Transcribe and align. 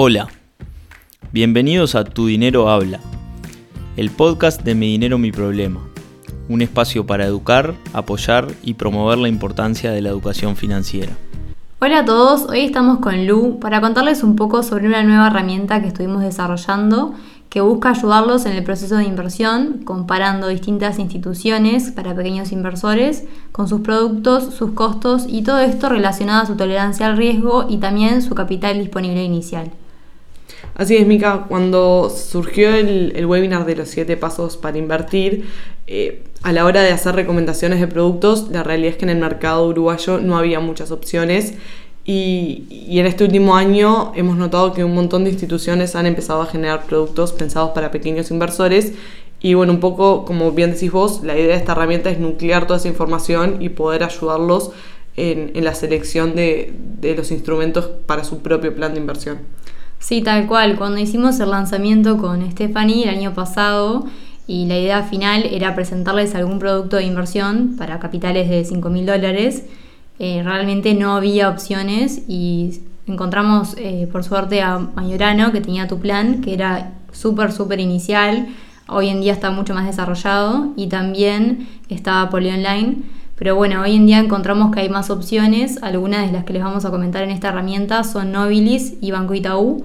Hola, 0.00 0.28
bienvenidos 1.32 1.96
a 1.96 2.04
Tu 2.04 2.28
Dinero 2.28 2.68
Habla, 2.68 3.00
el 3.96 4.10
podcast 4.10 4.62
de 4.62 4.76
Mi 4.76 4.92
Dinero 4.92 5.18
Mi 5.18 5.32
Problema, 5.32 5.80
un 6.48 6.62
espacio 6.62 7.04
para 7.04 7.24
educar, 7.24 7.74
apoyar 7.92 8.46
y 8.62 8.74
promover 8.74 9.18
la 9.18 9.26
importancia 9.26 9.90
de 9.90 10.00
la 10.00 10.10
educación 10.10 10.54
financiera. 10.54 11.16
Hola 11.80 11.98
a 11.98 12.04
todos, 12.04 12.48
hoy 12.48 12.60
estamos 12.60 13.00
con 13.00 13.26
Lu 13.26 13.58
para 13.58 13.80
contarles 13.80 14.22
un 14.22 14.36
poco 14.36 14.62
sobre 14.62 14.86
una 14.86 15.02
nueva 15.02 15.26
herramienta 15.26 15.82
que 15.82 15.88
estuvimos 15.88 16.22
desarrollando 16.22 17.14
que 17.48 17.60
busca 17.60 17.90
ayudarlos 17.90 18.46
en 18.46 18.52
el 18.52 18.62
proceso 18.62 18.98
de 18.98 19.04
inversión, 19.04 19.80
comparando 19.84 20.46
distintas 20.46 21.00
instituciones 21.00 21.90
para 21.90 22.14
pequeños 22.14 22.52
inversores 22.52 23.24
con 23.50 23.66
sus 23.66 23.80
productos, 23.80 24.54
sus 24.54 24.72
costos 24.74 25.24
y 25.26 25.42
todo 25.42 25.58
esto 25.58 25.88
relacionado 25.88 26.44
a 26.44 26.46
su 26.46 26.54
tolerancia 26.54 27.06
al 27.06 27.16
riesgo 27.16 27.66
y 27.68 27.78
también 27.78 28.22
su 28.22 28.36
capital 28.36 28.78
disponible 28.78 29.24
inicial. 29.24 29.72
Así 30.74 30.96
es, 30.96 31.06
Mica, 31.06 31.46
cuando 31.48 32.10
surgió 32.10 32.74
el, 32.74 33.26
webinar 33.26 33.66
de 33.66 33.76
los 33.76 33.88
7 33.88 34.16
pasos 34.16 34.56
para 34.56 34.78
invertir, 34.78 35.46
eh, 35.86 36.22
a 36.42 36.52
la 36.52 36.64
hora 36.64 36.82
de 36.82 36.90
hacer 36.90 37.14
recomendaciones 37.14 37.80
de 37.80 37.88
productos, 37.88 38.48
la 38.50 38.62
realidad 38.62 38.92
es 38.92 38.96
que 38.96 39.04
en 39.04 39.10
el 39.10 39.18
mercado 39.18 39.66
uruguayo 39.66 40.18
no 40.18 40.38
había 40.38 40.60
muchas 40.60 40.90
opciones 40.90 41.54
y, 42.10 42.64
en 42.98 43.04
este 43.04 43.22
último 43.24 43.54
año 43.54 44.12
hemos 44.14 44.38
notado 44.38 44.72
que 44.72 44.82
un 44.82 44.94
montón 44.94 45.24
de 45.24 45.30
instituciones 45.30 45.94
han 45.94 46.06
empezado 46.06 46.40
a 46.40 46.46
generar 46.46 46.86
productos 46.86 47.32
pensados 47.32 47.72
para 47.72 47.90
pequeños 47.90 48.30
inversores. 48.30 48.94
Y 49.40 49.52
bueno, 49.52 49.74
un 49.74 49.80
poco, 49.80 50.24
como 50.24 50.50
bien 50.52 50.72
decís 50.72 50.90
vos, 50.90 51.22
la 51.22 51.36
idea 51.36 51.48
de 51.48 51.56
esta 51.56 51.72
herramienta 51.72 52.08
es 52.08 52.18
nuclear 52.18 52.66
toda 52.66 52.78
esa 52.78 52.88
información 52.88 53.60
y 53.60 53.68
poder 53.68 54.04
ayudarlos 54.04 54.70
en, 55.16 55.52
la 55.62 55.74
selección 55.74 56.34
de, 56.34 56.72
de 56.98 57.14
los 57.14 57.30
instrumentos 57.30 57.90
para 58.06 58.24
su 58.24 58.38
propio 58.38 58.74
plan 58.74 58.94
de 58.94 59.00
inversión. 59.00 59.40
Sí, 59.98 60.22
tal 60.22 60.46
cual. 60.46 60.76
Cuando 60.76 60.98
hicimos 60.98 61.40
el 61.40 61.50
lanzamiento 61.50 62.18
con 62.18 62.48
Stephanie 62.50 63.04
el 63.04 63.10
año 63.10 63.34
pasado, 63.34 64.06
y 64.46 64.64
la 64.64 64.78
idea 64.78 65.02
final 65.02 65.44
era 65.44 65.74
presentarles 65.74 66.34
algún 66.34 66.58
producto 66.58 66.96
de 66.96 67.04
inversión 67.04 67.76
para 67.76 67.98
capitales 67.98 68.48
de 68.48 68.64
5 68.64 68.88
mil 68.88 69.04
dólares 69.04 69.64
eh, 70.18 70.42
realmente 70.42 70.94
no 70.94 71.14
había 71.14 71.48
opciones 71.48 72.22
y 72.26 72.80
encontramos 73.06 73.74
eh, 73.78 74.08
por 74.10 74.24
suerte 74.24 74.60
a 74.62 74.78
Mayorano 74.78 75.52
que 75.52 75.60
tenía 75.60 75.86
tu 75.86 76.00
plan, 76.00 76.40
que 76.40 76.54
era 76.54 76.92
súper, 77.12 77.52
súper 77.52 77.78
inicial, 77.78 78.48
hoy 78.88 79.08
en 79.08 79.20
día 79.20 79.32
está 79.32 79.50
mucho 79.50 79.74
más 79.74 79.86
desarrollado 79.86 80.72
y 80.76 80.88
también 80.88 81.68
estaba 81.88 82.28
Poli 82.30 82.50
Online. 82.50 82.96
Pero 83.38 83.54
bueno, 83.54 83.82
hoy 83.82 83.94
en 83.94 84.06
día 84.06 84.18
encontramos 84.18 84.74
que 84.74 84.80
hay 84.80 84.88
más 84.88 85.10
opciones, 85.10 85.82
algunas 85.82 86.26
de 86.26 86.32
las 86.32 86.44
que 86.44 86.52
les 86.52 86.62
vamos 86.62 86.84
a 86.84 86.90
comentar 86.90 87.22
en 87.22 87.30
esta 87.30 87.48
herramienta 87.48 88.04
son 88.04 88.32
Nobilis 88.32 88.94
y 89.00 89.10
Banco 89.10 89.34
Itaú. 89.34 89.84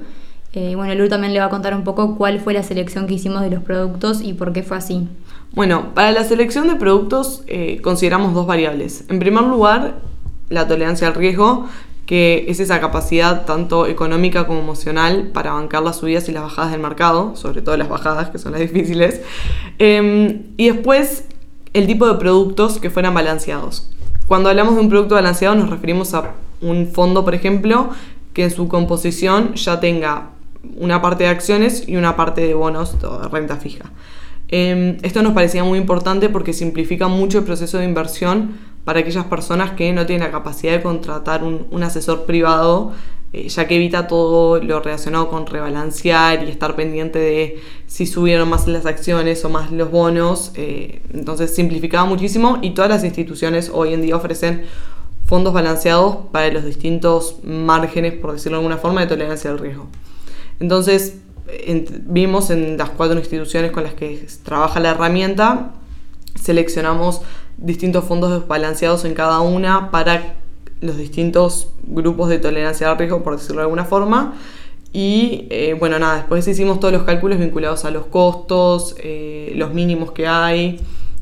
Eh, 0.53 0.75
bueno, 0.75 0.93
Lu 0.95 1.07
también 1.07 1.33
le 1.33 1.39
va 1.39 1.45
a 1.45 1.49
contar 1.49 1.73
un 1.73 1.83
poco 1.83 2.15
cuál 2.15 2.39
fue 2.39 2.53
la 2.53 2.63
selección 2.63 3.07
que 3.07 3.15
hicimos 3.15 3.41
de 3.41 3.49
los 3.49 3.63
productos 3.63 4.21
y 4.21 4.33
por 4.33 4.53
qué 4.53 4.63
fue 4.63 4.77
así. 4.77 5.07
Bueno, 5.53 5.93
para 5.93 6.11
la 6.11 6.23
selección 6.23 6.67
de 6.67 6.75
productos 6.75 7.43
consideramos 7.83 8.33
dos 8.33 8.47
variables. 8.47 9.05
En 9.09 9.19
primer 9.19 9.43
lugar, 9.43 9.95
la 10.49 10.67
tolerancia 10.67 11.07
al 11.07 11.15
riesgo, 11.15 11.67
que 12.05 12.45
es 12.47 12.59
esa 12.59 12.79
capacidad 12.79 13.45
tanto 13.45 13.87
económica 13.87 14.45
como 14.45 14.59
emocional 14.59 15.29
para 15.33 15.53
bancar 15.53 15.83
las 15.83 15.97
subidas 15.97 16.27
y 16.27 16.31
las 16.31 16.43
bajadas 16.43 16.71
del 16.71 16.81
mercado, 16.81 17.35
sobre 17.35 17.61
todo 17.61 17.77
las 17.77 17.89
bajadas, 17.89 18.29
que 18.29 18.37
son 18.37 18.51
las 18.51 18.61
difíciles. 18.73 19.21
Em, 19.79 20.43
y 20.57 20.69
después, 20.69 21.25
el 21.73 21.87
tipo 21.87 22.07
de 22.07 22.15
productos 22.15 22.79
que 22.79 22.89
fueran 22.89 23.13
balanceados. 23.13 23.89
Cuando 24.27 24.49
hablamos 24.49 24.75
de 24.75 24.81
un 24.81 24.89
producto 24.89 25.15
balanceado 25.15 25.55
nos 25.55 25.69
referimos 25.69 26.13
a 26.13 26.33
un 26.61 26.87
fondo, 26.87 27.25
por 27.25 27.35
ejemplo, 27.35 27.89
que 28.33 28.45
en 28.45 28.51
su 28.51 28.67
composición 28.67 29.53
ya 29.55 29.79
tenga 29.79 30.29
una 30.77 31.01
parte 31.01 31.25
de 31.25 31.29
acciones 31.29 31.87
y 31.87 31.97
una 31.97 32.15
parte 32.15 32.41
de 32.41 32.53
bonos 32.53 32.99
de 32.99 33.27
renta 33.29 33.57
fija. 33.57 33.91
Em, 34.47 34.97
esto 35.01 35.21
nos 35.23 35.33
parecía 35.33 35.63
muy 35.63 35.79
importante 35.79 36.29
porque 36.29 36.53
simplifica 36.53 37.07
mucho 37.07 37.39
el 37.39 37.43
proceso 37.43 37.79
de 37.79 37.85
inversión 37.85 38.51
para 38.85 38.99
aquellas 38.99 39.25
personas 39.25 39.71
que 39.71 39.91
no 39.93 40.05
tienen 40.05 40.25
la 40.27 40.31
capacidad 40.31 40.73
de 40.73 40.81
contratar 40.81 41.43
un, 41.43 41.83
asesor 41.83 42.25
privado, 42.25 42.91
eh, 43.31 43.47
ya 43.47 43.67
que 43.67 43.77
evita 43.77 44.07
todo 44.07 44.59
lo 44.59 44.79
relacionado 44.81 45.29
con 45.29 45.45
rebalancear 45.47 46.43
y 46.43 46.49
estar 46.49 46.75
pendiente 46.75 47.17
de 47.19 47.61
si 47.87 48.05
subieron 48.05 48.49
más 48.49 48.67
las 48.67 48.85
acciones 48.85 49.43
o 49.45 49.49
más 49.49 49.71
los 49.71 49.89
bonos. 49.89 50.51
Eh, 50.55 51.01
entonces 51.13 51.55
simplificaba 51.55 52.05
muchísimo 52.05 52.59
y 52.61 52.71
todas 52.71 52.89
las 52.89 53.03
instituciones 53.03 53.71
hoy 53.73 53.93
en 53.93 54.01
día 54.01 54.15
ofrecen 54.15 54.65
fondos 55.25 55.53
balanceados 55.53 56.17
para 56.31 56.51
los 56.51 56.65
distintos 56.65 57.37
márgenes, 57.43 58.13
por 58.13 58.33
decirlo 58.33 58.57
de 58.57 58.65
alguna 58.65 58.77
forma, 58.77 59.01
de 59.01 59.07
tolerancia 59.07 59.49
al 59.49 59.59
riesgo. 59.59 59.87
Entonces, 60.59 61.15
vimos 62.05 62.49
en 62.49 62.77
las 62.77 62.89
cuatro 62.89 63.17
instituciones 63.17 63.71
con 63.71 63.83
las 63.83 63.93
que 63.93 64.27
trabaja 64.43 64.79
la 64.79 64.91
herramienta, 64.91 65.71
seleccionamos 66.35 67.21
distintos 67.57 68.05
fondos 68.05 68.47
balanceados 68.47 69.05
en 69.05 69.13
cada 69.13 69.41
una 69.41 69.91
para 69.91 70.35
los 70.81 70.97
distintos 70.97 71.69
grupos 71.83 72.29
de 72.29 72.39
tolerancia 72.39 72.91
al 72.91 72.97
riesgo, 72.97 73.23
por 73.23 73.37
decirlo 73.37 73.57
de 73.57 73.63
alguna 73.63 73.85
forma. 73.85 74.33
Y 74.91 75.47
eh, 75.49 75.75
bueno, 75.79 75.97
nada, 75.97 76.17
después 76.17 76.47
hicimos 76.47 76.79
todos 76.79 76.93
los 76.93 77.03
cálculos 77.03 77.39
vinculados 77.39 77.83
a 77.85 77.91
los 77.91 78.05
costos, 78.05 78.95
eh, 78.99 79.53
los 79.55 79.73
mínimos 79.73 80.11
que 80.11 80.27
hay. 80.27 80.79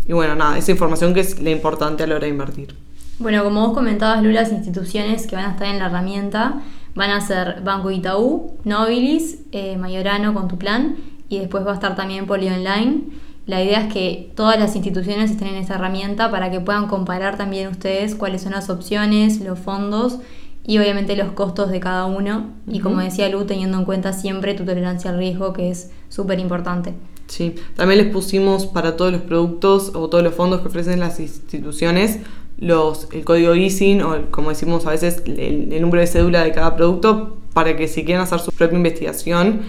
Y 0.08 0.14
bueno, 0.14 0.36
nada, 0.36 0.58
esa 0.58 0.72
información 0.72 1.14
que 1.14 1.22
es 1.22 1.42
la 1.42 1.52
importante 1.52 2.04
a 2.04 2.08
la 2.08 2.16
hora 2.16 2.26
de 2.26 2.32
invertir. 2.32 2.76
Bueno, 3.20 3.44
como 3.44 3.68
vos 3.68 3.74
comentabas, 3.74 4.24
Lula, 4.24 4.42
las 4.42 4.52
instituciones 4.52 5.28
que 5.28 5.36
van 5.36 5.46
a 5.46 5.52
estar 5.52 5.68
en 5.68 5.80
la 5.80 5.86
herramienta 5.86 6.62
van 6.96 7.12
a 7.12 7.22
ser 7.22 7.62
Banco 7.62 7.92
Itaú, 7.92 8.58
Nobilis, 8.64 9.40
eh, 9.52 9.78
Mayorano 9.78 10.34
con 10.34 10.48
tu 10.48 10.58
plan 10.58 10.98
y 11.30 11.40
después 11.40 11.66
va 11.66 11.72
a 11.72 11.76
estar 11.76 11.96
también 11.96 12.26
Poli 12.26 12.50
Online. 12.50 13.04
La 13.46 13.64
idea 13.64 13.82
es 13.88 13.94
que 13.94 14.32
todas 14.36 14.60
las 14.60 14.76
instituciones 14.76 15.32
estén 15.32 15.50
en 15.50 15.56
esa 15.56 15.76
herramienta 15.76 16.30
para 16.30 16.52
que 16.52 16.60
puedan 16.60 16.88
comparar 16.88 17.38
también 17.38 17.70
ustedes 17.70 18.16
cuáles 18.16 18.42
son 18.42 18.52
las 18.52 18.70
opciones, 18.70 19.42
los 19.42 19.60
fondos 19.60 20.20
y 20.64 20.78
obviamente 20.78 21.16
los 21.16 21.32
costos 21.32 21.72
de 21.72 21.80
cada 21.80 22.06
uno. 22.06 22.52
Y 22.68 22.80
como 22.80 23.00
decía 23.00 23.30
Lu, 23.30 23.46
teniendo 23.46 23.78
en 23.80 23.86
cuenta 23.86 24.14
siempre 24.14 24.54
tu 24.54 24.64
tolerancia 24.64 25.10
al 25.10 25.18
riesgo, 25.18 25.54
que 25.54 25.72
es 25.72 25.92
súper 26.10 26.40
importante. 26.40 26.94
Sí, 27.28 27.56
también 27.76 28.04
les 28.04 28.14
pusimos 28.14 28.68
para 28.68 28.96
todos 28.96 29.12
los 29.12 29.22
productos 29.22 29.92
o 29.96 30.10
todos 30.10 30.24
los 30.24 30.36
fondos 30.36 30.62
que 30.62 30.68
ofrecen 30.68 31.00
las 31.00 31.20
instituciones 31.20 32.20
los, 32.62 33.08
el 33.12 33.26
código 33.26 33.56
ISIN 33.56 34.02
o 34.02 34.30
como 34.30 34.50
decimos 34.50 34.86
a 34.86 34.92
veces 34.92 35.24
el, 35.26 35.74
el 35.74 35.82
número 35.82 36.00
de 36.02 36.08
cédula 36.08 36.44
de 36.44 36.52
cada 36.52 36.76
producto 36.76 37.38
para 37.54 37.76
que 37.76 37.88
si 37.88 38.06
quieren 38.06 38.22
hacer 38.22 38.40
su 38.40 38.52
propia 38.52 38.78
investigación 38.78 39.62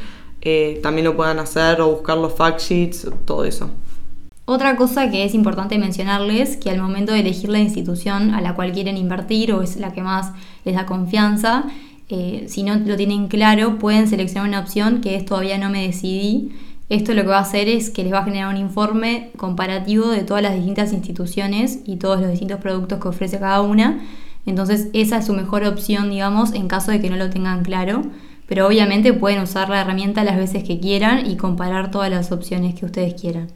eh, 0.42 0.80
también 0.82 1.04
lo 1.04 1.16
puedan 1.16 1.38
hacer 1.38 1.80
o 1.80 1.91
buscar 1.91 2.19
los 2.19 2.34
fact 2.34 2.60
sheets, 2.60 3.08
todo 3.25 3.44
eso. 3.44 3.70
Otra 4.44 4.76
cosa 4.76 5.08
que 5.08 5.25
es 5.25 5.34
importante 5.34 5.78
mencionarles, 5.78 6.56
que 6.56 6.70
al 6.70 6.80
momento 6.80 7.12
de 7.12 7.20
elegir 7.20 7.48
la 7.48 7.60
institución 7.60 8.34
a 8.34 8.41
la 8.41 8.56
cual 8.56 8.72
quieren 8.72 8.97
invertir 8.97 9.52
o 9.52 9.62
es 9.62 9.76
la 9.76 9.92
que 9.92 10.02
más 10.02 10.32
les 10.64 10.75
da 10.75 10.84
confianza, 10.84 11.64
eh, 12.08 12.47
si 12.48 12.64
no 12.64 12.75
lo 12.75 12.97
tienen 12.97 13.28
claro, 13.28 13.78
pueden 13.78 14.08
seleccionar 14.08 14.48
una 14.48 14.58
opción 14.58 15.00
que 15.00 15.14
es 15.14 15.25
todavía 15.25 15.58
no 15.58 15.70
me 15.70 15.86
decidí. 15.86 16.50
Esto 16.88 17.14
lo 17.14 17.22
que 17.22 17.28
va 17.28 17.38
a 17.38 17.42
hacer 17.42 17.69
es 17.69 17.88
que 17.88 18.02
les 18.02 18.12
va 18.12 18.19
a 18.19 18.25
generar 18.25 18.52
un 18.52 18.60
informe 18.60 19.31
comparativo 19.36 20.08
de 20.08 20.25
todas 20.25 20.42
las 20.42 20.56
distintas 20.56 20.92
instituciones 20.92 21.78
y 21.86 21.97
todos 21.97 22.20
los 22.20 22.31
distintos 22.31 22.58
productos 22.58 22.98
que 22.98 23.08
ofrece 23.08 23.38
cada 23.38 23.62
una. 23.62 24.00
Entonces 24.44 24.88
esa 24.92 25.19
es 25.19 25.26
su 25.26 25.34
mejor 25.34 25.64
opción, 25.64 26.10
digamos, 26.10 26.52
en 26.52 26.66
caso 26.66 26.91
de 26.91 27.00
que 27.00 27.08
no 27.08 27.16
lo 27.16 27.31
tengan 27.31 27.62
claro 27.62 28.02
pero 28.52 28.66
obviamente 28.66 29.14
pueden 29.14 29.40
usar 29.40 29.70
la 29.70 29.80
herramienta 29.80 30.24
las 30.24 30.36
veces 30.36 30.62
que 30.62 30.78
quieran 30.78 31.24
y 31.24 31.38
comparar 31.38 31.90
todas 31.90 32.10
las 32.10 32.32
opciones 32.32 32.74
que 32.74 32.84
ustedes 32.84 33.14
quieran. 33.18 33.48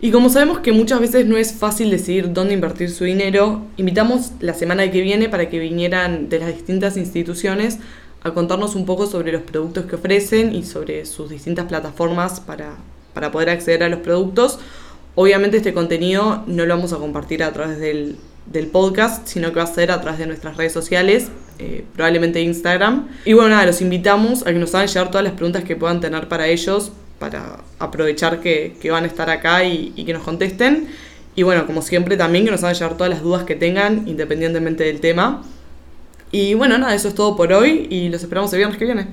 Y 0.00 0.10
como 0.10 0.30
sabemos 0.30 0.58
que 0.58 0.72
muchas 0.72 0.98
veces 0.98 1.26
no 1.26 1.36
es 1.36 1.52
fácil 1.52 1.92
decidir 1.92 2.32
dónde 2.32 2.54
invertir 2.54 2.90
su 2.90 3.04
dinero, 3.04 3.62
invitamos 3.76 4.32
la 4.40 4.52
semana 4.52 4.90
que 4.90 5.00
viene 5.00 5.28
para 5.28 5.48
que 5.48 5.60
vinieran 5.60 6.28
de 6.28 6.40
las 6.40 6.48
distintas 6.48 6.96
instituciones 6.96 7.78
a 8.20 8.34
contarnos 8.34 8.74
un 8.74 8.84
poco 8.84 9.06
sobre 9.06 9.30
los 9.30 9.42
productos 9.42 9.84
que 9.84 9.94
ofrecen 9.94 10.56
y 10.56 10.64
sobre 10.64 11.06
sus 11.06 11.30
distintas 11.30 11.66
plataformas 11.66 12.40
para, 12.40 12.78
para 13.14 13.30
poder 13.30 13.50
acceder 13.50 13.84
a 13.84 13.88
los 13.88 14.00
productos. 14.00 14.58
Obviamente 15.14 15.58
este 15.58 15.72
contenido 15.72 16.42
no 16.48 16.66
lo 16.66 16.74
vamos 16.74 16.92
a 16.92 16.96
compartir 16.96 17.44
a 17.44 17.52
través 17.52 17.78
del, 17.78 18.16
del 18.46 18.68
podcast, 18.68 19.26
sino 19.26 19.50
que 19.52 19.56
va 19.56 19.64
a 19.64 19.66
ser 19.66 19.90
a 19.90 20.00
través 20.00 20.18
de 20.18 20.26
nuestras 20.26 20.56
redes 20.56 20.72
sociales, 20.72 21.28
eh, 21.58 21.84
probablemente 21.94 22.40
Instagram. 22.40 23.08
Y 23.24 23.32
bueno, 23.32 23.50
nada, 23.50 23.66
los 23.66 23.80
invitamos 23.80 24.46
a 24.46 24.52
que 24.52 24.58
nos 24.58 24.74
hagan 24.74 24.88
llegar 24.88 25.10
todas 25.10 25.24
las 25.24 25.32
preguntas 25.34 25.64
que 25.64 25.76
puedan 25.76 26.00
tener 26.00 26.28
para 26.28 26.46
ellos, 26.46 26.92
para 27.18 27.58
aprovechar 27.78 28.40
que, 28.40 28.76
van 28.90 29.04
a 29.04 29.06
estar 29.06 29.30
acá 29.30 29.64
y, 29.64 29.92
y, 29.96 30.04
que 30.04 30.12
nos 30.12 30.22
contesten. 30.22 30.88
Y 31.34 31.42
bueno, 31.42 31.66
como 31.66 31.82
siempre 31.82 32.16
también 32.16 32.44
que 32.44 32.50
nos 32.50 32.62
hagan 32.62 32.74
llegar 32.74 32.96
todas 32.96 33.10
las 33.10 33.22
dudas 33.22 33.44
que 33.44 33.54
tengan, 33.54 34.06
independientemente 34.06 34.84
del 34.84 35.00
tema. 35.00 35.42
Y 36.32 36.54
bueno, 36.54 36.78
nada, 36.78 36.94
eso 36.94 37.08
es 37.08 37.14
todo 37.14 37.36
por 37.36 37.52
hoy 37.52 37.86
y 37.90 38.08
los 38.08 38.22
esperamos 38.22 38.52
el 38.52 38.58
viernes 38.58 38.78
que 38.78 38.84
viene. 38.84 39.06